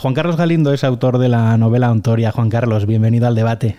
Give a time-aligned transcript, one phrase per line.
[0.00, 2.32] Juan Carlos Galindo es autor de la novela Ontoria.
[2.32, 3.76] Juan Carlos, bienvenido al debate.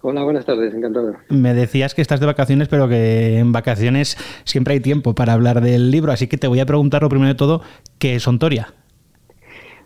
[0.00, 1.16] Hola, buenas tardes, encantado.
[1.28, 5.60] Me decías que estás de vacaciones, pero que en vacaciones siempre hay tiempo para hablar
[5.60, 7.62] del libro, así que te voy a preguntar lo primero de todo,
[7.98, 8.74] ¿qué es Ontoria?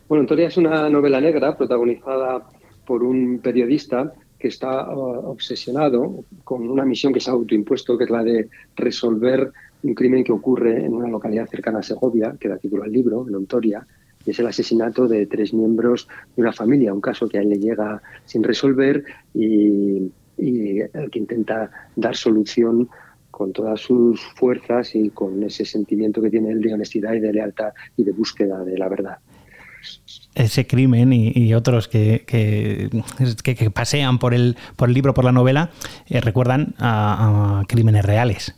[0.06, 2.42] Bueno, Ontoria es una novela negra protagonizada
[2.84, 8.04] por un periodista que está uh, obsesionado con una misión que se ha autoimpuesto, que
[8.04, 9.50] es la de resolver
[9.82, 13.26] un crimen que ocurre en una localidad cercana a Segovia, que da título al libro,
[13.26, 13.86] en Ontoria,
[14.30, 17.58] es el asesinato de tres miembros de una familia, un caso que a él le
[17.58, 22.88] llega sin resolver y, y el que intenta dar solución
[23.30, 27.32] con todas sus fuerzas y con ese sentimiento que tiene él de honestidad y de
[27.32, 29.18] lealtad y de búsqueda de la verdad
[30.34, 35.70] ese crimen y, otros que, que, pasean por el, por el libro, por la novela,
[36.06, 38.54] eh, recuerdan a, crímenes reales.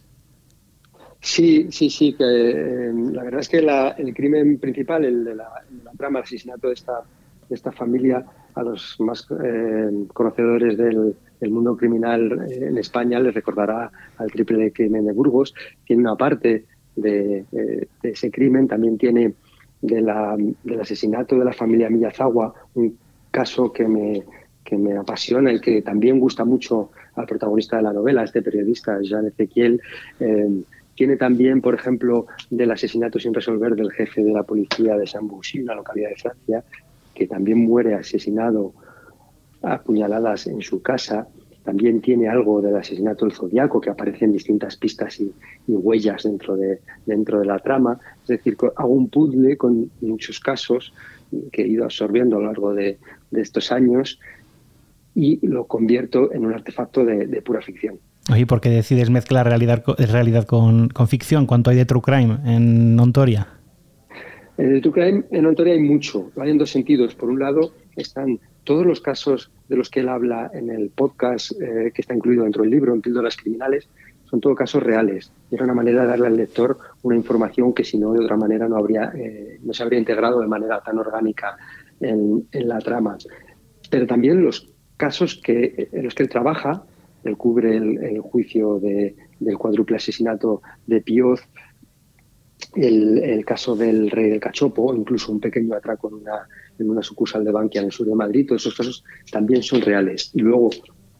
[1.20, 2.14] Sí, sí, sí.
[2.14, 5.50] Que, eh, la verdad es que el crimen principal, el de la,
[5.96, 7.02] trama, el asesinato de esta,
[7.48, 8.24] de esta familia,
[8.54, 15.06] a los más eh, conocedores del, mundo criminal en España les recordará al triple crimen
[15.06, 15.54] de Burgos.
[15.86, 19.34] Tiene una parte de, de ese crimen, también tiene
[19.80, 22.98] de la, del asesinato de la familia Millazagua, un
[23.30, 24.22] caso que me,
[24.64, 29.00] que me apasiona y que también gusta mucho al protagonista de la novela, este periodista,
[29.00, 29.80] Jean Ezequiel.
[30.18, 30.62] Eh,
[31.00, 35.62] tiene también, por ejemplo, del asesinato sin resolver del jefe de la policía de Saint-Bouchy,
[35.62, 36.64] una localidad de Francia,
[37.14, 38.74] que también muere asesinado
[39.62, 41.26] a puñaladas en su casa.
[41.64, 45.32] También tiene algo del asesinato del Zodiaco, que aparece en distintas pistas y,
[45.66, 47.98] huellas dentro de, dentro de la trama.
[48.20, 50.92] Es decir, hago un puzzle con muchos casos
[51.50, 52.98] que he ido absorbiendo a lo largo de,
[53.32, 54.20] estos años
[55.14, 57.98] y lo convierto en un artefacto de, pura ficción.
[58.36, 61.46] ¿Y ¿por qué decides mezclar realidad, realidad con, ficción?
[61.46, 63.48] ¿Cuánto hay de True Crime en Ontoria?
[64.56, 67.14] En el True Crime en Ontoria hay mucho, hay en dos sentidos.
[67.14, 71.52] Por un lado, están todos los casos de los que él habla en el podcast
[71.60, 73.88] eh, que está incluido dentro del libro, en Píldoras Criminales,
[74.24, 75.32] son todos casos reales.
[75.50, 78.36] Y era una manera de darle al lector una información que si no, de otra
[78.36, 81.56] manera, no, habría, eh, no se habría integrado de manera tan orgánica
[82.00, 83.18] en, la trama.
[83.90, 86.84] Pero también los casos que, en los que él trabaja,
[87.36, 91.40] cubre el, juicio del cuádruple asesinato de Pioz,
[92.74, 96.46] el, caso del rey del cachopo, incluso un pequeño atraco en una,
[96.78, 99.80] en una sucursal de Bankia en el sur de Madrid, todos esos casos también son
[99.80, 100.30] reales.
[100.34, 100.70] Y luego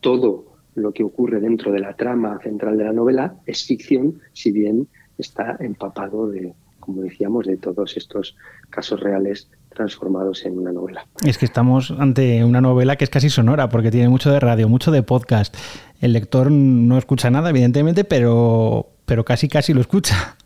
[0.01, 4.53] todo lo que ocurre dentro de la trama central de la novela es ficción, si
[4.53, 8.37] bien está empapado de, como decíamos, de todos estos
[8.71, 11.07] casos reales transformados en una novela.
[11.25, 14.69] Es que estamos ante una novela que es casi sonora, porque tiene mucho de radio,
[14.69, 15.57] mucho de podcast.
[16.01, 20.37] El lector no escucha nada, evidentemente, pero, pero casi casi lo escucha.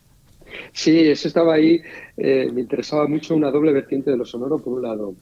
[0.73, 1.81] Sí, eso estaba ahí.
[2.17, 4.59] Eh, me interesaba mucho una doble vertiente de lo sonoro.
[4.59, 5.15] Por un lado,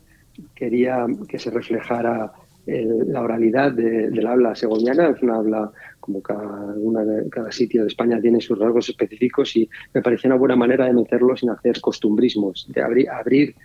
[0.56, 2.32] quería que se reflejara
[2.66, 5.10] la oralidad del habla segoviana.
[5.10, 6.76] Es una habla como cada,
[7.30, 10.94] cada sitio de España tiene sus rasgos específicos y me parecía una buena manera de
[10.94, 13.56] meterlo sin hacer costumbrismos, de abrir, abrir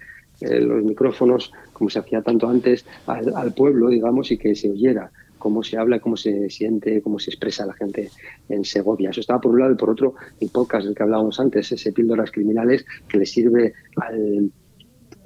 [0.41, 5.11] eh, los micrófonos, como se hacía tanto antes, al, pueblo, digamos, y que se oyera
[5.38, 8.10] cómo se habla, cómo se siente, cómo se expresa la gente
[8.49, 9.10] en Segovia.
[9.10, 11.93] Eso estaba por un lado y por otro el podcast del que hablábamos antes, ese
[11.93, 13.75] Píldoras Criminales que le sirve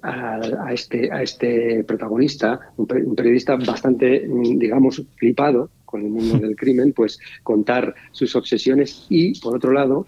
[0.03, 6.93] a, este, a este protagonista, un, periodista bastante, digamos, flipado con el mundo del crimen,
[6.93, 10.07] pues contar sus obsesiones y, por otro lado,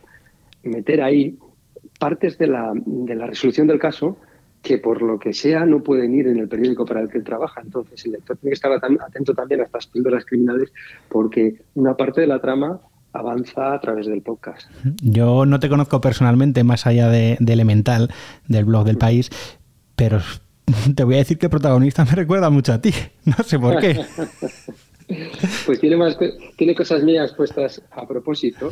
[0.62, 1.38] meter ahí
[1.98, 4.16] partes de la, de la resolución del caso
[4.64, 7.24] que por lo que sea no pueden ir en el periódico para el que él
[7.24, 7.60] trabaja.
[7.60, 10.72] Entonces el lector tiene que estar atento también a estas píldoras criminales
[11.08, 12.80] porque una parte de la trama
[13.12, 14.68] avanza a través del podcast.
[15.02, 18.10] Yo no te conozco personalmente más allá de, de Elemental,
[18.48, 19.30] del blog del país,
[19.94, 20.18] pero
[20.96, 22.92] te voy a decir que el protagonista me recuerda mucho a ti.
[23.24, 24.04] No sé por qué.
[25.66, 26.18] Pues tiene, más,
[26.56, 28.70] tiene cosas mías puestas a propósito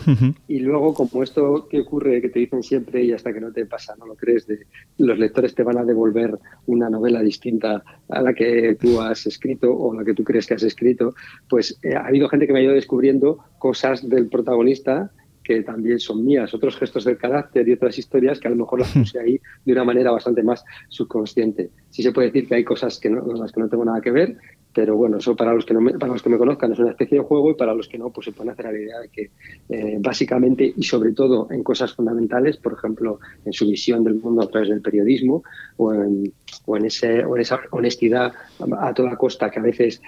[0.48, 3.66] y luego como esto que ocurre, que te dicen siempre y hasta que no te
[3.66, 4.66] pasa, no lo crees, de,
[4.98, 9.74] los lectores te van a devolver una novela distinta a la que tú has escrito
[9.74, 11.14] o la que tú crees que has escrito,
[11.48, 15.12] pues eh, ha habido gente que me ha ido descubriendo cosas del protagonista
[15.42, 18.80] que también son mías, otros gestos del carácter y otras historias que a lo mejor
[18.80, 21.70] las puse ahí de una manera bastante más subconsciente.
[21.90, 24.00] Sí se puede decir que hay cosas que no, con las que no tengo nada
[24.00, 24.36] que ver,
[24.74, 26.90] pero bueno, eso para los que no me, para los que me conozcan es una
[26.90, 29.08] especie de juego y para los que no, pues se pueden hacer la idea de
[29.08, 29.30] que
[29.68, 34.42] eh, básicamente y sobre todo en cosas fundamentales, por ejemplo, en su visión del mundo
[34.42, 35.42] a través del periodismo
[35.76, 36.32] o en,
[36.64, 38.32] o en, ese, o en esa honestidad
[38.78, 40.00] a toda costa que a veces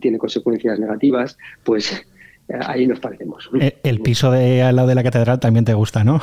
[0.00, 1.92] tiene consecuencias negativas, pues
[2.48, 3.48] eh, ahí nos parecemos.
[3.58, 6.20] Eh, el, piso de al lado de la catedral también te gusta, ¿no?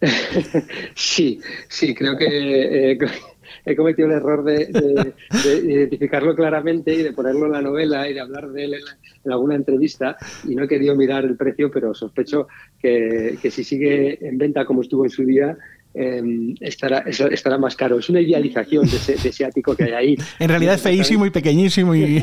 [0.94, 2.96] sí, sí, creo que
[3.64, 5.14] he cometido el error de,
[5.64, 9.54] identificarlo claramente y de ponerlo en la novela y de hablar de él en, alguna
[9.54, 10.16] entrevista
[10.48, 12.48] y no he querido mirar el precio, pero sospecho
[12.80, 15.56] que, que si sigue en venta como estuvo en su día,
[15.92, 17.98] Em, estará, estará más caro.
[17.98, 20.16] Es una idealización de ese, ático que hay ahí.
[20.38, 21.96] En realidad es feísimo y pequeñísimo.
[21.96, 22.22] Y...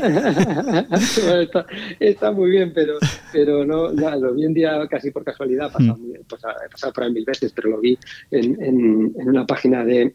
[2.00, 2.94] está, muy bien, pero,
[3.30, 6.24] pero no, lo vi un día casi por casualidad, pasado, mm.
[6.26, 7.98] pues, he pasado por ahí mil veces, pero lo vi
[8.30, 10.14] en, en, una página de,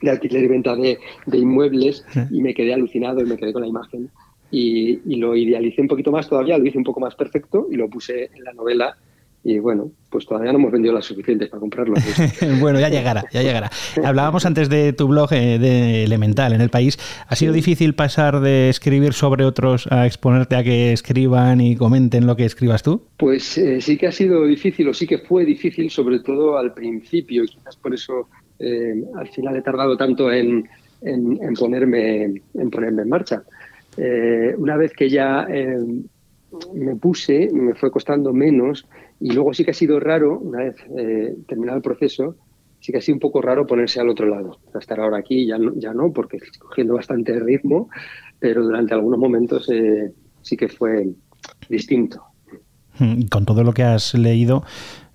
[0.00, 3.62] de alquiler y venta de, de inmuebles y me quedé alucinado y me quedé con
[3.62, 4.10] la imagen.
[4.50, 7.76] Y, y, lo idealicé un poquito más todavía, lo hice un poco más perfecto y
[7.76, 8.96] lo puse en la novela
[9.46, 11.94] y bueno, pues todavía no hemos vendido las suficientes para comprarlo.
[12.60, 13.70] bueno, ya llegará, ya llegará.
[14.02, 16.98] Hablábamos antes de tu blog eh, de Elemental en el país.
[17.28, 22.26] ¿Ha sido difícil pasar de escribir sobre otros a exponerte a que escriban y comenten
[22.26, 23.02] lo que escribas tú?
[23.18, 26.72] Pues eh, sí que ha sido difícil, o sí que fue difícil, sobre todo al
[26.72, 28.28] principio, quizás por eso
[28.58, 30.68] eh, al final he tardado tanto en,
[31.02, 33.42] en, ponerme, en ponerme en marcha.
[34.58, 35.46] una vez que ya
[36.72, 38.86] me puse, me fue costando menos
[39.20, 42.36] y luego sí que ha sido raro, una vez eh, terminado el proceso,
[42.80, 44.58] sí que ha sido un poco raro ponerse al otro lado.
[44.78, 47.88] Estar ahora aquí ya no, ya no porque estoy cogiendo bastante ritmo,
[48.38, 50.12] pero durante algunos momentos eh,
[50.42, 51.08] sí que fue
[51.68, 52.22] distinto.
[52.98, 54.64] Mm, con todo lo que has leído,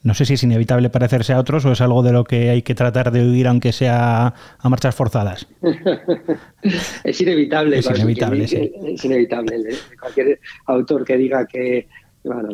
[0.04, 2.62] no sé si es inevitable parecerse a otros o es algo de lo que hay
[2.62, 5.48] que tratar de huir aunque sea a marchas forzadas.
[7.04, 7.80] es inevitable.
[7.80, 8.72] Es inevitable, sí.
[8.86, 9.58] Es inevitable.
[10.00, 11.88] Cualquier autor que diga que
[12.24, 12.50] bueno,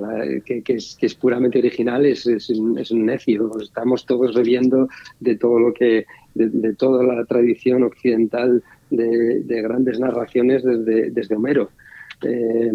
[0.46, 3.52] que, es, puramente original es, un, necio.
[3.60, 4.88] Estamos todos bebiendo
[5.20, 6.06] de todo lo que,
[6.36, 11.72] de, toda la tradición occidental de, grandes narraciones desde, desde Homero.
[12.24, 12.72] Eh,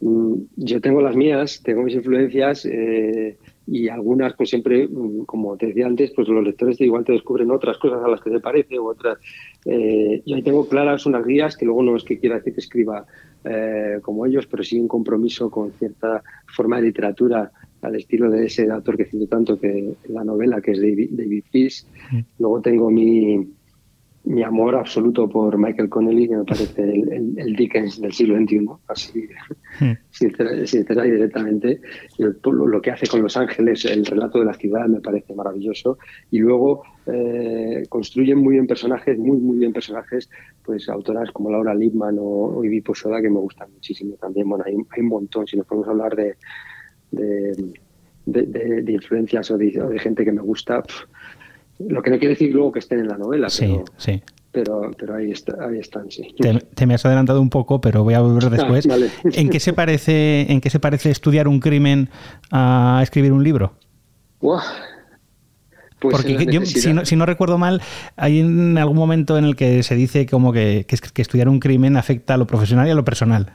[0.00, 5.56] mm, yo tengo las mías, tengo mis influencias eh, y algunas, pues siempre, mm, como
[5.56, 8.40] te decía antes, pues los lectores igual te descubren otras cosas a las que te
[8.40, 9.18] parece u otras.
[9.64, 12.60] Eh, yo ahí tengo claras unas guías que luego no es que quiera decir que
[12.60, 13.06] escriba
[13.44, 16.22] eh, como ellos, pero sí un compromiso con cierta
[16.54, 17.50] forma de literatura
[17.82, 21.44] al estilo de ese autor que cito tanto, que la novela, que es David, David
[21.50, 21.84] Fish.
[22.10, 22.20] Mm.
[22.38, 23.46] Luego tengo mi,
[24.24, 29.28] mi amor absoluto por Michael Connelly, que me parece el, Dickens del siglo XXI, así,
[29.80, 29.92] hmm.
[30.64, 31.80] sincera, y directamente.
[32.18, 35.98] Lo, que hace con Los Ángeles, el relato de la ciudad, me parece maravilloso.
[36.30, 40.30] Y luego eh, construyen muy bien personajes, muy, muy bien personajes,
[40.64, 44.48] pues autoras como Laura Lipman o, o Ivy Posoda, que me gustan muchísimo también.
[44.48, 46.36] Bueno, hay, un montón, si nos podemos hablar de,
[48.26, 50.82] de, influencias o de, gente que me gusta.
[51.78, 53.48] Lo que no quiere decir luego que estén en la novela.
[53.48, 54.22] Sí, pero, sí.
[54.52, 56.34] Pero, pero ahí, ahí están, sí.
[56.74, 58.88] Te, me has adelantado un poco, pero voy a volver ah, después.
[59.24, 62.08] ¿En, qué se parece, ¿En qué se parece estudiar un crimen
[62.52, 63.74] a escribir un libro?
[64.38, 64.62] Pues
[66.00, 67.80] Porque yo, si, no, recuerdo mal,
[68.16, 71.60] hay en algún momento en el que se dice como que, que, que estudiar un
[71.60, 73.54] crimen afecta a lo profesional y a lo personal.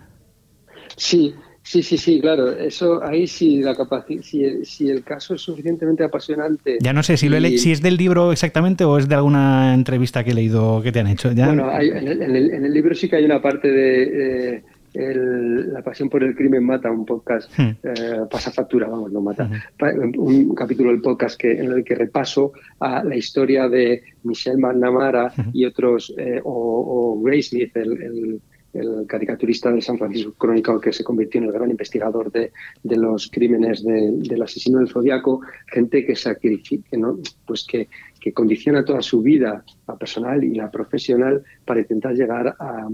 [0.98, 1.36] Sí,
[1.70, 2.50] Sí, sí, sí, claro.
[2.50, 6.80] Eso ahí sí la capacidad, si, si, el caso es suficientemente apasionante.
[6.82, 10.24] Ya no sé si, lo si es del libro exactamente o es de alguna entrevista
[10.24, 11.32] que he leído que te han hecho.
[11.32, 14.64] Bueno, en, el, libro sí que hay una parte de
[14.96, 17.70] La pasión por el crimen mata, un podcast hmm.
[17.84, 19.48] eh, pasa factura, vamos, no mata.
[19.48, 20.14] Hmm.
[20.18, 25.32] Un capítulo del podcast que en el que repaso a la historia de Michelle McNamara
[25.38, 25.50] hmm.
[25.54, 28.42] y otros eh, o, o el
[28.74, 32.52] el caricaturista de San Francisco Crónico que se convirtió en el gran investigador de,
[32.84, 37.20] los crímenes del asesino del zodiaco, gente que sacrifica, ¿no?
[37.46, 37.88] pues que,
[38.20, 42.88] que, condiciona toda su vida, la personal y la profesional, para intentar llegar a,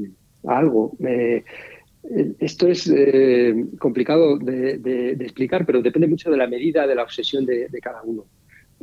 [0.48, 0.96] algo.
[1.06, 1.44] Eh,
[2.40, 7.46] esto es eh, complicado de, explicar, pero depende mucho de la medida de la obsesión
[7.46, 8.26] de, cada uno.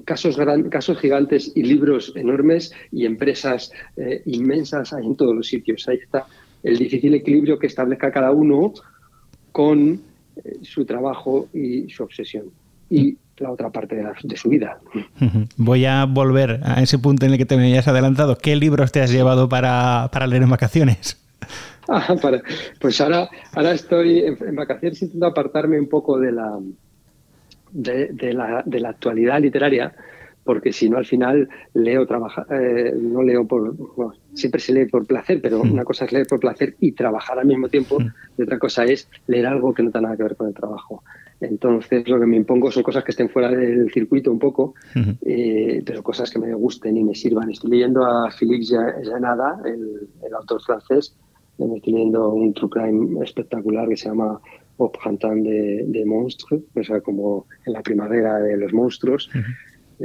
[0.05, 5.47] Casos, gran, casos gigantes y libros enormes y empresas eh, inmensas hay en todos los
[5.47, 5.87] sitios.
[5.87, 6.27] Ahí está
[6.63, 8.73] el difícil equilibrio que establezca cada uno
[9.51, 10.01] con
[10.37, 12.47] eh, su trabajo y su obsesión.
[12.91, 14.79] Y la otra parte de, su vida.
[15.57, 18.39] Voy a volver a ese punto en el que te me habías adelantado.
[18.39, 21.19] ¿Qué libros te has llevado para, leer en vacaciones?
[21.89, 22.15] Ah,
[22.81, 26.57] pues ahora, ahora estoy en, vacaciones intentando apartarme un poco de la,
[27.73, 29.93] de, la, de la actualidad literaria
[30.45, 33.75] porque si no al final leo trabajar eh, no leo por
[34.35, 35.73] siempre se lee por placer pero mm.
[35.73, 38.07] una cosa es leer por placer y trabajar al mismo tiempo mm.
[38.39, 41.03] y otra cosa es leer algo que no tiene nada que ver con el trabajo
[41.41, 44.75] entonces lo que me impongo son cosas que estén fuera del circuito un poco
[45.23, 48.67] eh, pero cosas que me gusten y me sirvan estoy leyendo a Philippe
[49.05, 51.17] Janada el, el autor francés
[51.59, 54.41] me estoy leyendo un true crime espectacular que se llama
[54.79, 59.31] Op de, de Monstres, o sea, como en la primavera de los monstruos.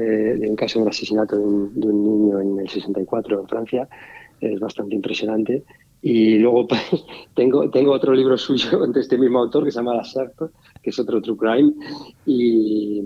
[0.02, 3.90] De un caso de un asesinato de un, niño en el 64 en Francia.
[4.40, 5.64] Es bastante impresionante.
[6.02, 6.82] Y luego pues,
[7.34, 10.50] tengo, tengo otro libro suyo de este mismo autor que se llama La Secta,
[10.82, 11.74] que es otro True Crime.
[12.26, 13.02] Y,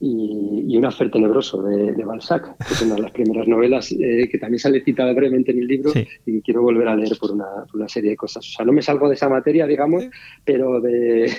[0.00, 3.90] y, y, Un Afer Tenebroso de, de, Balzac, que es una de las primeras novelas
[3.90, 6.06] eh, que también sale citada brevemente en el libro sí.
[6.24, 8.46] y quiero volver a leer por una, por una, serie de cosas.
[8.46, 10.04] O sea, no me salgo de esa materia, digamos,
[10.44, 11.32] pero, de,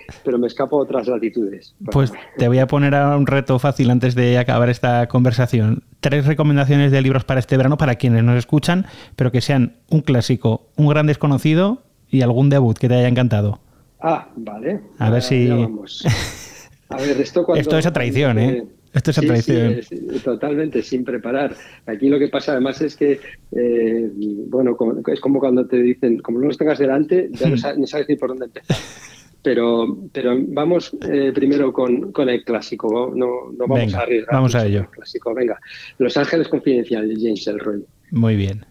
[0.24, 1.74] pero me escapo a otras latitudes.
[1.90, 5.82] Pues te voy a poner a un reto fácil antes de acabar esta conversación.
[6.00, 8.86] Tres recomendaciones de libros para este verano para quienes nos escuchan,
[9.16, 13.58] pero que sean un clásico, un gran desconocido y algún debut que te haya encantado.
[14.00, 14.80] Ah, vale.
[14.98, 15.50] A ver si...
[16.88, 18.64] A ver, esto, cuando, esto es a traición, ¿eh?
[18.92, 19.82] Esto es a sí, traición.
[19.82, 21.54] Sí, es, totalmente, sin preparar.
[21.86, 23.20] Aquí lo que pasa además es que,
[23.52, 24.10] eh,
[24.48, 24.76] bueno,
[25.06, 28.08] es como cuando te dicen, como no los tengas delante, ya no sabes, no sabes
[28.08, 28.76] ni por dónde empezar.
[29.42, 34.34] Pero, pero vamos eh, primero con, con, el clásico, no, no vamos Venga, a arriesgar.
[34.34, 34.80] Vamos a ello.
[34.80, 35.34] El clásico.
[35.34, 35.60] Venga,
[35.98, 37.84] Los Ángeles Confidencial de James Elroy.
[38.10, 38.64] Muy bien.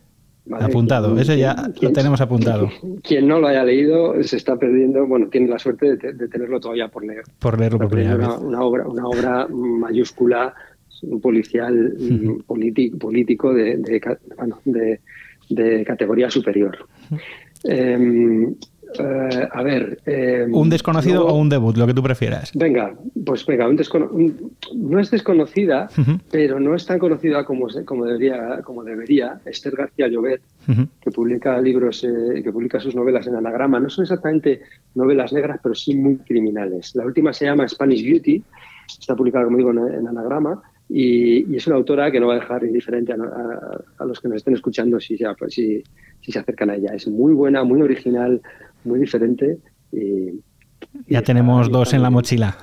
[0.52, 2.70] Apuntado, quien, ese ya quien, lo tenemos apuntado.
[3.04, 6.60] Quien no lo haya leído se está perdiendo, bueno, tiene la suerte de, de tenerlo
[6.60, 7.24] todavía por leer.
[7.40, 8.28] Por leerlo por primera vez.
[8.42, 10.54] Una obra, una obra mayúscula,
[11.02, 12.44] un policial uh -huh.
[12.46, 14.02] político, político de, de,
[14.38, 15.00] bueno, de,
[15.50, 16.78] de categoría superior.
[17.10, 17.20] Uh -huh.
[17.64, 18.56] eh,
[19.00, 20.00] Uh, a ver.
[20.06, 21.76] Eh, ¿Un desconocido luego, o un debut?
[21.78, 22.52] Lo que tú prefieras.
[22.54, 22.94] Venga,
[23.26, 23.76] pues venga, un
[24.76, 26.20] no es desconocida, uh -huh.
[26.32, 29.40] pero no es tan conocida como, como, debería, como debería.
[29.46, 30.88] Esther García Llobet, uh -huh.
[31.02, 33.80] que publica libros, eh, que publica sus novelas en anagrama.
[33.80, 34.62] No son exactamente
[34.96, 36.96] novelas negras, pero sí muy criminales.
[36.96, 38.44] La última se llama Spanish Beauty,
[38.88, 40.62] está publicada, como digo, en, en anagrama.
[40.88, 44.20] Y, y, es una autora que no va a dejar indiferente a, a, a los
[44.20, 45.84] que nos estén escuchando si, pues, si,
[46.22, 46.94] si se acercan a ella.
[46.94, 48.42] Es muy buena, muy original,
[48.84, 49.58] muy diferente.
[49.92, 50.42] Y,
[51.08, 52.58] ya y tenemos dos en la mochila.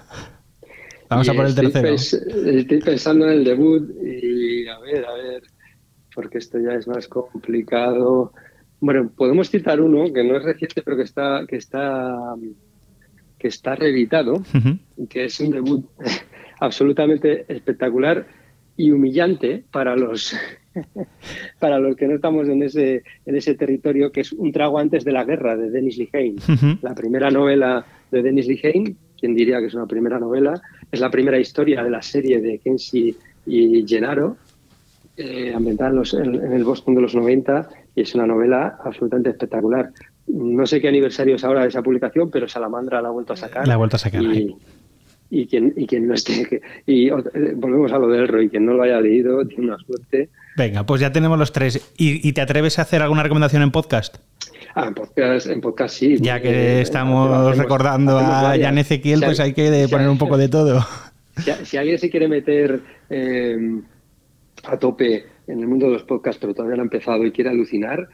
[1.09, 1.89] Vamos a por el tercero.
[1.89, 5.43] Estoy pensando en el debut y a ver, a ver,
[6.15, 8.33] porque esto ya es más complicado.
[8.81, 12.35] Bueno, podemos citar uno que no es reciente, pero que está, que está,
[13.39, 14.79] que está reeditado, uh -huh.
[15.09, 15.85] que es un debut
[16.63, 18.27] absolutamente espectacular
[18.77, 20.35] y humillante para los
[21.59, 25.05] para los que no estamos en ese, en ese territorio, que es Un trago antes
[25.05, 26.37] de la guerra, de Dennis Lehane.
[26.49, 26.79] Uh -huh.
[26.83, 30.55] La primera novela de Dennis Lehane, quien diría que es una primera novela,
[30.91, 33.15] es la primera historia de la serie de Kenshi
[33.45, 34.37] y Gennaro,
[35.17, 38.79] eh, ambientada en, los, en, en, el Boston de los 90, y es una novela
[38.83, 39.91] absolutamente espectacular.
[40.29, 43.37] No sé qué aniversario es ahora de esa publicación, pero Salamandra la ha vuelto a
[43.37, 43.67] sacar.
[43.67, 44.23] La ha vuelto a sacar.
[44.23, 44.57] Y,
[45.35, 47.13] y quien, y quien no esté, y eh,
[47.57, 50.29] volvemos a lo del Roy, quien no lo haya leído tiene una suerte.
[50.59, 51.95] Venga, pues ya tenemos los tres.
[51.97, 54.19] ¿Y, y te atreves a hacer alguna recomendación en podcast?
[54.75, 56.19] Ah, en podcast, en podcast sí.
[56.21, 59.91] Ya que eh, estamos hacemos, recordando hacemos a Jan Ezequiel, si pues hay que si
[59.91, 60.87] poner un poco de todo.
[61.39, 63.81] Si, si alguien se quiere meter eh,
[64.65, 67.49] a tope en el mundo de los podcasts, pero todavía no ha empezado y quiere
[67.49, 68.07] alucinar,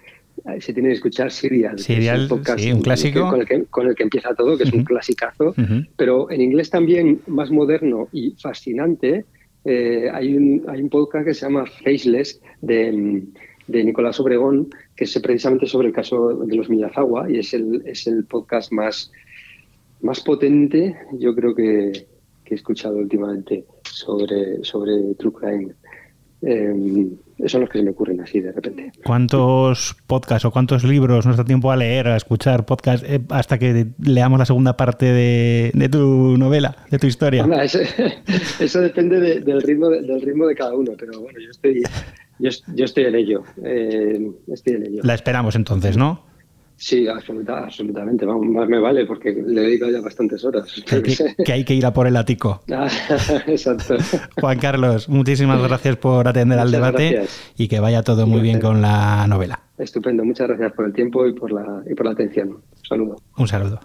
[0.61, 1.78] se tiene que escuchar Serial.
[1.78, 3.30] Serial, un podcast sí, un clásico.
[3.30, 4.78] Con el, que, con el que empieza todo, que es uh -huh.
[4.78, 5.88] un clasicazo, uh -huh.
[5.97, 9.25] pero en inglés también más moderno y fascinante.
[9.64, 13.23] Eh, hay, un, hay un podcast que se llama Faceless de,
[13.66, 17.83] de Nicolás Obregón, que es precisamente sobre el caso de los Miyazawa y es el,
[17.85, 19.11] es el podcast más,
[20.00, 22.07] más potente, yo creo que,
[22.45, 25.75] que he escuchado últimamente sobre, sobre True Crime.
[26.42, 27.09] Eh,
[27.47, 28.92] son los que se me ocurren así de repente.
[29.04, 33.59] ¿Cuántos podcasts o cuántos libros nos da tiempo a leer, a escuchar podcasts eh, hasta
[33.59, 37.47] que leamos la segunda parte de, de tu novela, de tu historia?
[37.62, 37.78] Eso,
[38.61, 41.83] eso, depende de, del, ritmo de, del ritmo de cada uno, pero bueno, yo estoy,
[42.38, 43.45] yo, yo estoy en ello.
[43.64, 45.02] Eh, estoy en ello.
[45.04, 46.27] La esperamos entonces, ¿no?
[46.78, 48.25] Sí, absoluta, absolutamente.
[48.25, 50.73] Más me vale porque le he dedicado ya bastantes horas.
[50.87, 52.62] Que hay que, que, hay que ir a por el ático.
[52.73, 52.88] Ah,
[53.49, 53.97] exacto.
[54.40, 57.52] Juan Carlos, muchísimas gracias por atender muchas al debate gracias.
[57.56, 59.61] y que vaya todo muy bien con la novela.
[59.76, 62.50] Estupendo, muchas gracias por el tiempo y por la, y por la atención.
[62.50, 63.16] Un saludo.
[63.37, 63.80] Un saludo.